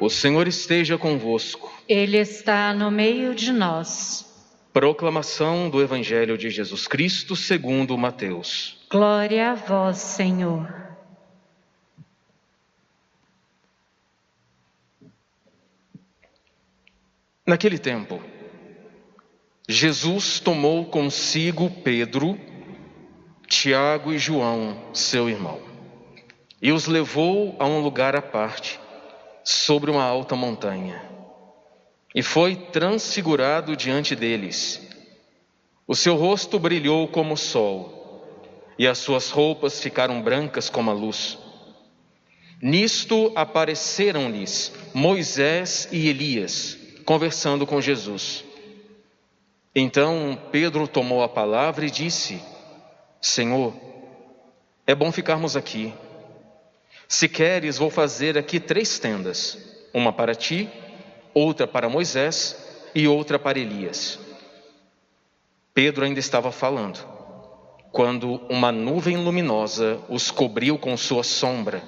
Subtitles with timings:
[0.00, 1.72] O Senhor esteja convosco.
[1.88, 4.24] Ele está no meio de nós.
[4.72, 8.78] Proclamação do Evangelho de Jesus Cristo segundo Mateus.
[8.88, 10.72] Glória a vós, Senhor.
[17.44, 18.22] Naquele tempo,
[19.68, 22.38] Jesus tomou consigo Pedro,
[23.48, 25.60] Tiago e João, seu irmão,
[26.62, 28.78] e os levou a um lugar à parte
[29.48, 31.02] sobre uma alta montanha
[32.14, 34.86] e foi transfigurado diante deles.
[35.86, 38.26] O seu rosto brilhou como o sol
[38.78, 41.38] e as suas roupas ficaram brancas como a luz.
[42.60, 46.76] Nisto apareceram-lhes Moisés e Elias
[47.06, 48.44] conversando com Jesus.
[49.74, 52.38] Então Pedro tomou a palavra e disse:
[53.18, 53.72] Senhor,
[54.86, 55.94] é bom ficarmos aqui.
[57.08, 59.56] Se queres, vou fazer aqui três tendas:
[59.94, 60.68] uma para ti,
[61.32, 62.54] outra para Moisés
[62.94, 64.20] e outra para Elias.
[65.72, 66.98] Pedro ainda estava falando,
[67.90, 71.82] quando uma nuvem luminosa os cobriu com sua sombra,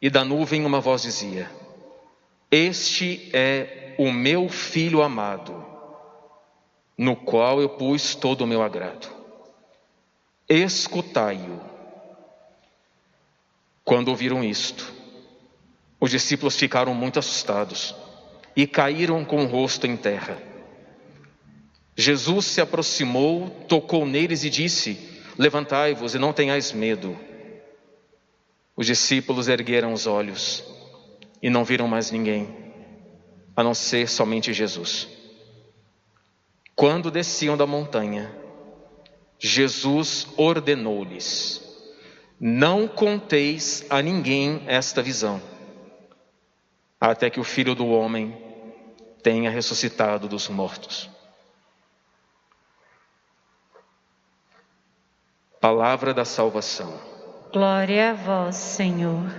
[0.00, 1.50] e da nuvem uma voz dizia:
[2.50, 5.64] Este é o meu filho amado,
[6.98, 9.08] no qual eu pus todo o meu agrado.
[10.46, 11.71] Escutai-o.
[13.84, 14.92] Quando ouviram isto,
[16.00, 17.94] os discípulos ficaram muito assustados
[18.56, 20.36] e caíram com o rosto em terra.
[21.96, 24.98] Jesus se aproximou, tocou neles e disse:
[25.38, 27.18] Levantai-vos e não tenhais medo.
[28.76, 30.64] Os discípulos ergueram os olhos
[31.42, 32.48] e não viram mais ninguém,
[33.54, 35.08] a não ser somente Jesus.
[36.74, 38.34] Quando desciam da montanha,
[39.38, 41.71] Jesus ordenou-lhes:
[42.44, 45.40] não conteis a ninguém esta visão,
[47.00, 48.36] até que o filho do homem
[49.22, 51.08] tenha ressuscitado dos mortos.
[55.60, 56.92] Palavra da salvação.
[57.52, 59.32] Glória a vós, Senhor.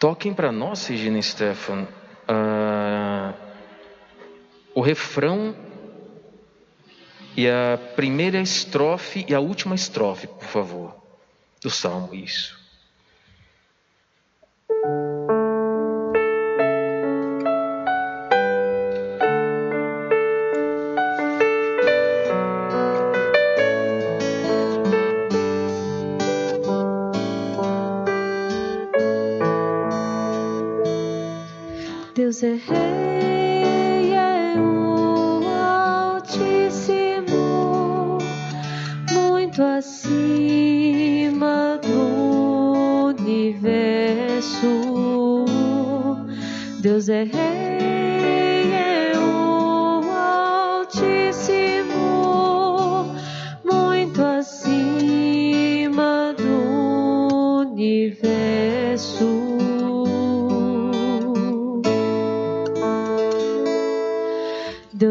[0.00, 1.86] Toquem para nós, Regina Stefan,
[2.28, 3.32] uh,
[4.74, 5.54] o refrão
[7.36, 11.03] e a primeira estrofe e a última estrofe, por favor
[11.64, 12.63] do salmo, isso.
[47.54, 47.84] É.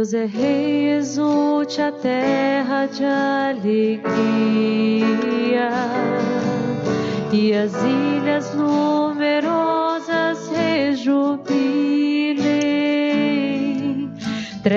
[0.03, 4.19] Deus é Rei, exulte a terra de alegria
[7.31, 9.02] e as ilhas numerosas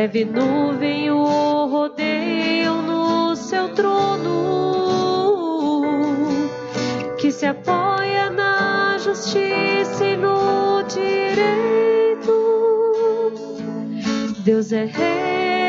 [0.07, 5.03] Treve nuvem o rodeiam no seu trono,
[7.19, 12.31] que se apoia na justiça e no direito.
[14.45, 15.66] Deus é rei,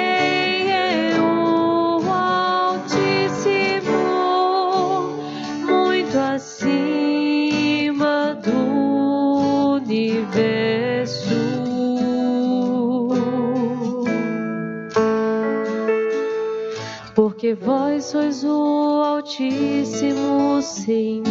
[18.07, 21.25] sois o Altíssimo Senhor,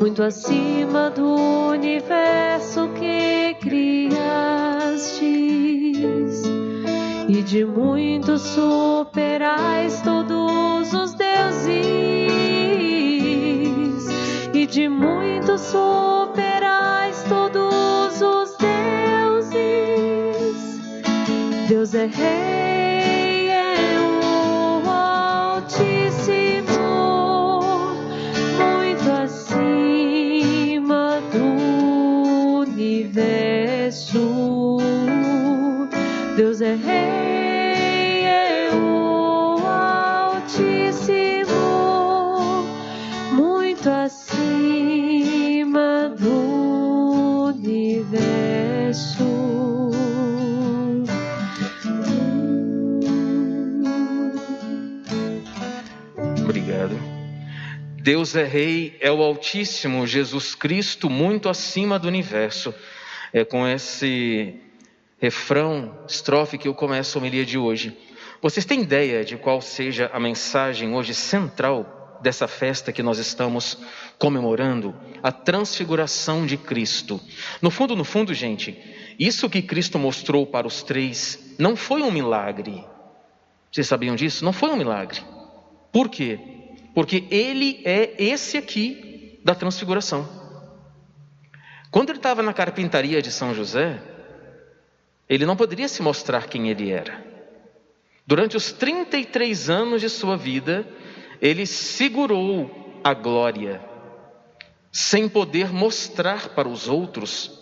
[0.00, 1.34] muito acima do
[1.72, 4.14] universo que criastes,
[7.28, 11.66] e de muito superais todos os deuses,
[14.54, 19.58] e de muito superais todos os deuses.
[21.68, 22.75] Deus é rei.
[58.06, 62.72] Deus é Rei, é o Altíssimo, Jesus Cristo, muito acima do universo.
[63.32, 64.54] É com esse
[65.18, 67.98] refrão, estrofe que eu começo a homilia de hoje.
[68.40, 73.76] Vocês têm ideia de qual seja a mensagem hoje central dessa festa que nós estamos
[74.20, 74.94] comemorando?
[75.20, 77.20] A transfiguração de Cristo.
[77.60, 78.78] No fundo, no fundo, gente,
[79.18, 82.84] isso que Cristo mostrou para os três não foi um milagre.
[83.72, 84.44] Vocês sabiam disso?
[84.44, 85.20] Não foi um milagre.
[85.90, 86.55] Por quê?
[86.96, 90.26] Porque ele é esse aqui da transfiguração.
[91.90, 94.00] Quando ele estava na carpintaria de São José,
[95.28, 97.22] ele não poderia se mostrar quem ele era.
[98.26, 100.88] Durante os 33 anos de sua vida,
[101.38, 103.78] ele segurou a glória,
[104.90, 107.60] sem poder mostrar para os outros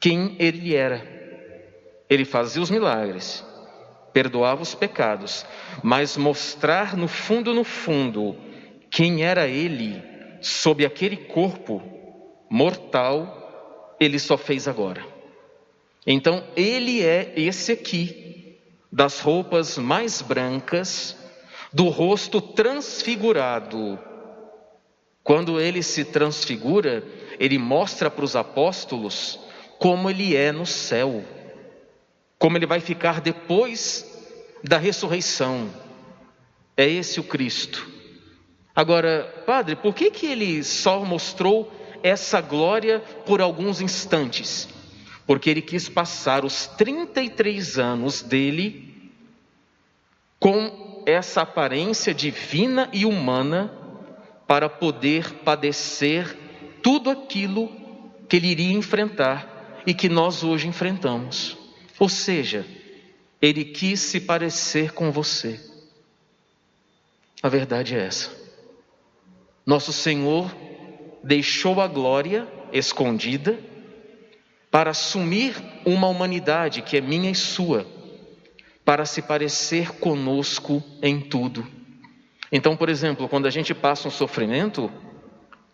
[0.00, 1.06] quem ele era.
[2.08, 3.44] Ele fazia os milagres,
[4.10, 5.44] perdoava os pecados,
[5.82, 8.53] mas mostrar no fundo, no fundo,
[8.94, 10.02] quem era ele
[10.40, 11.82] sob aquele corpo
[12.48, 15.04] mortal, ele só fez agora.
[16.06, 18.56] Então, ele é esse aqui,
[18.92, 21.16] das roupas mais brancas,
[21.72, 23.98] do rosto transfigurado.
[25.22, 27.02] Quando ele se transfigura,
[27.40, 29.40] ele mostra para os apóstolos
[29.78, 31.24] como ele é no céu
[32.44, 34.04] como ele vai ficar depois
[34.62, 35.70] da ressurreição.
[36.76, 37.88] É esse o Cristo.
[38.74, 41.72] Agora, padre, por que, que ele só mostrou
[42.02, 44.68] essa glória por alguns instantes?
[45.26, 49.12] Porque ele quis passar os 33 anos dele
[50.40, 53.72] com essa aparência divina e humana
[54.46, 56.36] para poder padecer
[56.82, 57.70] tudo aquilo
[58.28, 61.56] que ele iria enfrentar e que nós hoje enfrentamos.
[61.98, 62.66] Ou seja,
[63.40, 65.60] ele quis se parecer com você.
[67.42, 68.43] A verdade é essa.
[69.66, 70.54] Nosso Senhor
[71.22, 73.58] deixou a glória escondida
[74.70, 75.54] para assumir
[75.86, 77.86] uma humanidade que é minha e sua,
[78.84, 81.66] para se parecer conosco em tudo.
[82.52, 84.92] Então, por exemplo, quando a gente passa um sofrimento,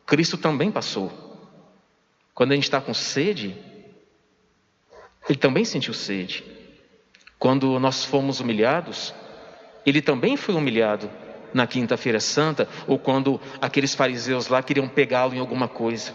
[0.06, 1.10] Cristo também passou.
[2.32, 3.56] Quando a gente está com sede,
[5.28, 6.44] ele também sentiu sede.
[7.38, 9.12] Quando nós fomos humilhados,
[9.84, 11.10] ele também foi humilhado
[11.52, 16.14] na Quinta-feira Santa, ou quando aqueles fariseus lá queriam pegá-lo em alguma coisa.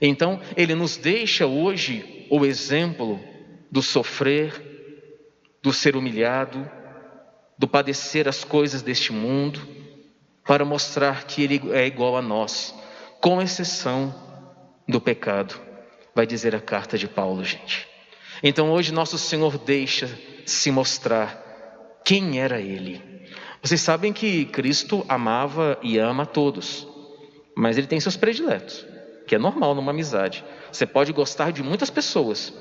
[0.00, 3.20] Então, ele nos deixa hoje o exemplo
[3.70, 4.52] do sofrer,
[5.62, 6.68] do ser humilhado,
[7.58, 9.60] do padecer as coisas deste mundo,
[10.44, 12.74] para mostrar que ele é igual a nós,
[13.20, 14.12] com exceção
[14.88, 15.54] do pecado,
[16.14, 17.88] vai dizer a carta de Paulo, gente.
[18.42, 21.40] Então hoje nosso Senhor deixa se mostrar
[22.04, 23.11] quem era Ele.
[23.62, 26.84] Vocês sabem que Cristo amava e ama todos,
[27.54, 28.84] mas Ele tem seus prediletos,
[29.24, 30.44] que é normal numa amizade.
[30.72, 32.52] Você pode gostar de muitas pessoas,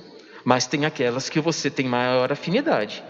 [0.46, 3.04] mas tem aquelas que você tem maior afinidade.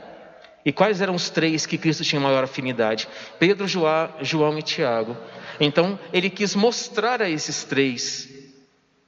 [0.64, 3.10] E quais eram os três que Cristo tinha maior afinidade?
[3.38, 5.18] Pedro, João e Tiago.
[5.60, 8.30] Então, ele quis mostrar a esses três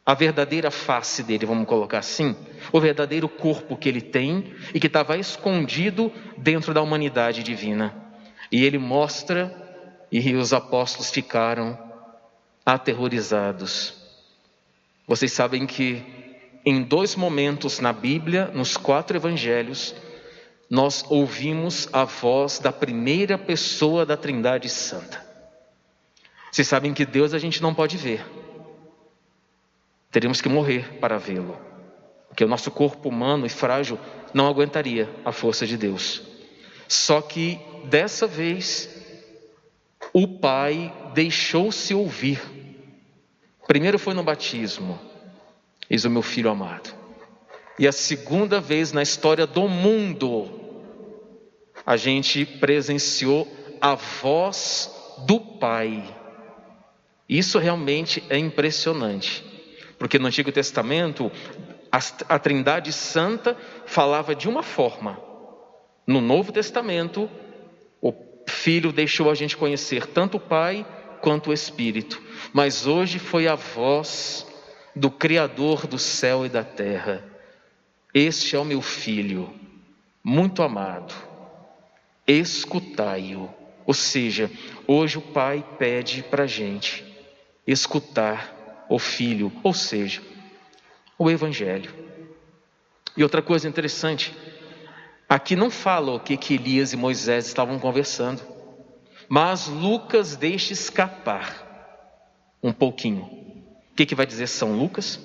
[0.05, 2.35] a verdadeira face dele, vamos colocar assim,
[2.73, 8.02] o verdadeiro corpo que ele tem e que estava escondido dentro da humanidade divina.
[8.53, 9.53] E ele mostra,
[10.09, 11.77] e os apóstolos ficaram
[12.65, 13.95] aterrorizados.
[15.05, 16.01] Vocês sabem que
[16.65, 19.93] em dois momentos na Bíblia, nos quatro evangelhos,
[20.69, 25.21] nós ouvimos a voz da primeira pessoa da Trindade Santa.
[26.49, 28.23] Vocês sabem que Deus a gente não pode ver
[30.13, 31.57] Teríamos que morrer para vê-lo,
[32.27, 33.97] porque o nosso corpo humano e frágil
[34.31, 36.21] não aguentaria a força de Deus.
[36.93, 38.87] Só que dessa vez,
[40.13, 42.39] o Pai deixou-se ouvir.
[43.67, 44.99] Primeiro foi no batismo,
[45.89, 46.93] eis o meu filho amado.
[47.79, 50.51] E a segunda vez na história do mundo,
[51.83, 53.47] a gente presenciou
[53.81, 54.91] a voz
[55.25, 56.03] do Pai.
[57.27, 59.43] Isso realmente é impressionante.
[59.97, 61.31] Porque no Antigo Testamento,
[62.29, 63.57] a, Trindade Santa
[63.87, 65.32] falava de uma forma.
[66.05, 67.29] No Novo Testamento,
[68.01, 68.13] o
[68.47, 70.85] Filho deixou a gente conhecer tanto o Pai
[71.21, 72.21] quanto o Espírito.
[72.51, 74.45] Mas hoje foi a voz
[74.95, 77.23] do Criador do céu e da terra.
[78.13, 79.51] Este é o meu filho,
[80.23, 81.13] muito amado.
[82.27, 83.49] Escutai-o.
[83.85, 84.49] Ou seja,
[84.87, 87.03] hoje o Pai pede para a gente
[87.65, 90.21] escutar o Filho, ou seja,
[91.17, 91.93] o Evangelho.
[93.15, 94.35] E outra coisa interessante,
[95.33, 98.41] aqui não fala o que, que Elias e Moisés estavam conversando,
[99.27, 103.23] mas Lucas deixa escapar um pouquinho.
[103.23, 105.19] O que, que vai dizer São Lucas?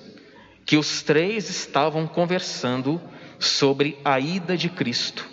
[0.65, 2.99] Que os três estavam conversando
[3.37, 5.29] sobre a ida de Cristo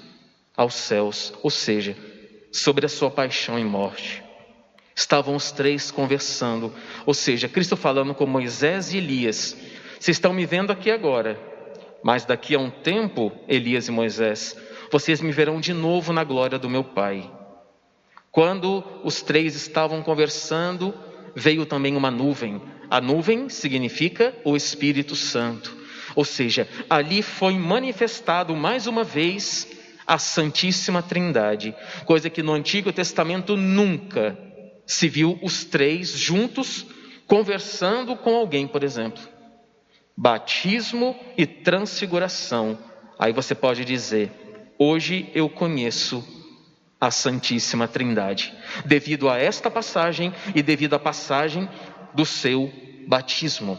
[0.54, 1.96] aos céus, ou seja,
[2.52, 4.22] sobre a sua paixão e morte.
[4.94, 6.72] Estavam os três conversando,
[7.06, 9.56] ou seja, Cristo falando com Moisés e Elias.
[9.98, 11.38] Vocês estão me vendo aqui agora,
[12.06, 14.56] mas daqui a um tempo, Elias e Moisés,
[14.92, 17.28] vocês me verão de novo na glória do meu Pai.
[18.30, 20.94] Quando os três estavam conversando,
[21.34, 22.62] veio também uma nuvem.
[22.88, 25.76] A nuvem significa o Espírito Santo.
[26.14, 29.66] Ou seja, ali foi manifestado mais uma vez
[30.06, 34.38] a Santíssima Trindade, coisa que no Antigo Testamento nunca
[34.86, 36.86] se viu os três juntos
[37.26, 39.34] conversando com alguém, por exemplo.
[40.16, 42.78] Batismo e transfiguração.
[43.18, 44.30] Aí você pode dizer:
[44.78, 46.24] hoje eu conheço
[47.00, 48.54] a Santíssima Trindade,
[48.84, 51.68] devido a esta passagem e devido à passagem
[52.14, 52.72] do seu
[53.06, 53.78] batismo.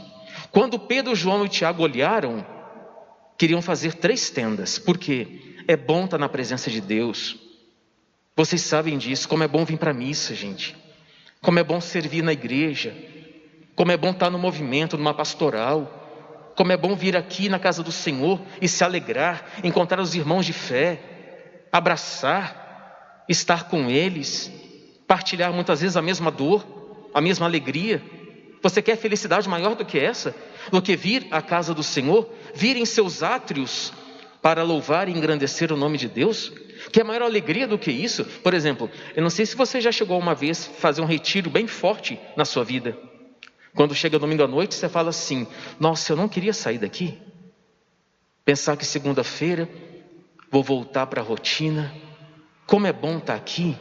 [0.51, 2.46] Quando Pedro, João e Tiago olharam,
[3.38, 7.36] queriam fazer três tendas, porque é bom estar na presença de Deus.
[8.36, 10.75] Vocês sabem disso, como é bom vir para a missa, gente.
[11.41, 12.96] Como é bom servir na igreja.
[13.75, 16.06] Como é bom estar no movimento, numa pastoral.
[16.57, 20.43] Como é bom vir aqui na casa do Senhor e se alegrar, encontrar os irmãos
[20.43, 20.99] de fé,
[21.71, 24.51] abraçar, estar com eles,
[25.05, 26.65] partilhar muitas vezes a mesma dor,
[27.13, 28.01] a mesma alegria.
[28.63, 30.35] Você quer felicidade maior do que essa?
[30.71, 33.93] Do que vir à casa do Senhor, vir em seus átrios
[34.41, 36.51] para louvar e engrandecer o nome de Deus?
[36.91, 38.25] Que é maior alegria do que isso?
[38.25, 41.51] Por exemplo, eu não sei se você já chegou uma vez a fazer um retiro
[41.51, 42.97] bem forte na sua vida.
[43.77, 45.46] Quando chega domingo à noite, você fala assim:
[45.79, 47.15] Nossa, eu não queria sair daqui.
[48.43, 49.69] Pensar que segunda-feira
[50.50, 51.93] vou voltar para a rotina.
[52.65, 53.77] Como é bom estar aqui.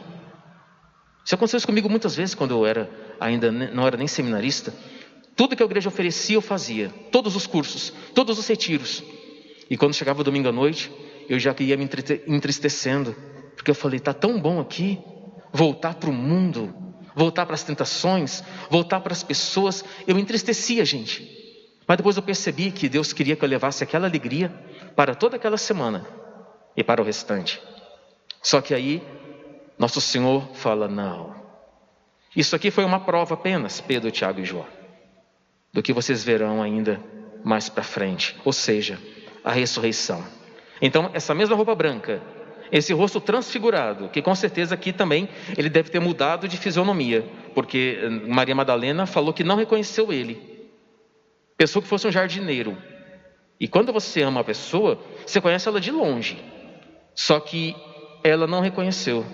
[1.25, 2.89] Isso aconteceu comigo muitas vezes quando eu era
[3.19, 4.71] ainda não era nem seminarista.
[5.35, 9.03] Tudo que a igreja oferecia eu fazia, todos os cursos, todos os retiros.
[9.67, 10.91] E quando chegava domingo à noite,
[11.27, 11.89] eu já ia me
[12.27, 13.15] entristecendo,
[13.55, 14.99] porque eu falei: está tão bom aqui,
[15.51, 16.86] voltar para o mundo,
[17.17, 19.83] voltar para as tentações, voltar para as pessoas.
[20.05, 21.27] Eu entristecia, gente.
[21.87, 24.53] Mas depois eu percebi que Deus queria que eu levasse aquela alegria
[24.95, 26.05] para toda aquela semana
[26.75, 27.59] e para o restante.
[28.39, 29.01] Só que aí,
[29.79, 31.35] nosso Senhor fala: não.
[32.35, 34.67] Isso aqui foi uma prova apenas, Pedro, Tiago e João,
[35.73, 37.01] do que vocês verão ainda
[37.43, 38.35] mais para frente.
[38.45, 38.99] Ou seja,
[39.43, 40.23] a ressurreição.
[40.79, 42.21] Então, essa mesma roupa branca,
[42.71, 47.99] esse rosto transfigurado, que com certeza aqui também ele deve ter mudado de fisionomia, porque
[48.01, 50.67] eh, Maria Madalena falou que não reconheceu ele.
[51.57, 52.77] Pensou que fosse um jardineiro.
[53.59, 56.37] E quando você ama a pessoa, você conhece ela de longe.
[57.15, 57.75] Só que
[58.23, 59.25] ela não reconheceu.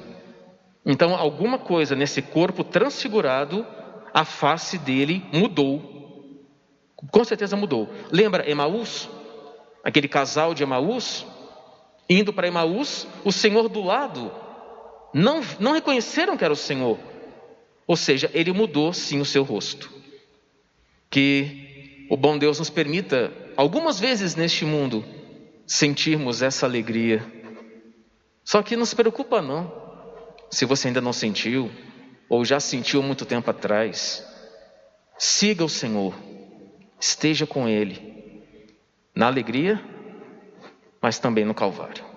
[0.86, 3.66] Então, alguma coisa nesse corpo transfigurado,
[4.14, 5.92] a face dele mudou.
[7.12, 7.90] Com certeza mudou.
[8.12, 9.10] Lembra Emaús?
[9.84, 11.26] aquele casal de Emaús,
[12.10, 14.32] indo para Emaús, o Senhor do lado,
[15.14, 16.98] não, não reconheceram que era o Senhor.
[17.86, 19.92] Ou seja, ele mudou sim o seu rosto.
[21.10, 25.04] Que o bom Deus nos permita, algumas vezes neste mundo,
[25.66, 27.26] sentirmos essa alegria.
[28.44, 29.72] Só que não se preocupa não.
[30.50, 31.72] Se você ainda não sentiu,
[32.30, 34.26] ou já sentiu muito tempo atrás,
[35.18, 36.14] siga o Senhor,
[37.00, 38.44] esteja com Ele
[39.16, 39.84] na alegria,
[41.04, 42.13] mas também no Calvário.